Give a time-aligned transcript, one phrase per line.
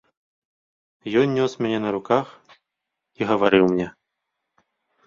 [1.21, 2.27] Ён нёс мяне на руках
[3.21, 3.87] і гаварыў мне.